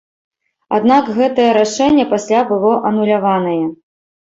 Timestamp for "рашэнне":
1.59-2.07